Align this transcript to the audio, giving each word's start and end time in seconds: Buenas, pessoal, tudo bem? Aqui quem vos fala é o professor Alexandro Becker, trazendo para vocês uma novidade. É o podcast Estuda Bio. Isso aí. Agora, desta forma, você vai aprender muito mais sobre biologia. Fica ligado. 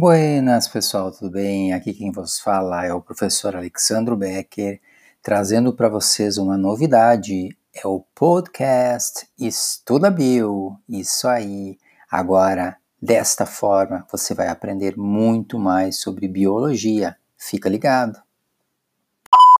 Buenas, 0.00 0.66
pessoal, 0.66 1.12
tudo 1.12 1.30
bem? 1.30 1.74
Aqui 1.74 1.92
quem 1.92 2.10
vos 2.10 2.38
fala 2.40 2.86
é 2.86 2.94
o 2.94 3.02
professor 3.02 3.54
Alexandro 3.54 4.16
Becker, 4.16 4.80
trazendo 5.22 5.74
para 5.74 5.90
vocês 5.90 6.38
uma 6.38 6.56
novidade. 6.56 7.54
É 7.74 7.86
o 7.86 8.00
podcast 8.14 9.28
Estuda 9.38 10.10
Bio. 10.10 10.74
Isso 10.88 11.28
aí. 11.28 11.76
Agora, 12.10 12.78
desta 13.00 13.44
forma, 13.44 14.06
você 14.10 14.32
vai 14.32 14.48
aprender 14.48 14.96
muito 14.96 15.58
mais 15.58 16.00
sobre 16.00 16.26
biologia. 16.26 17.14
Fica 17.36 17.68
ligado. 17.68 18.18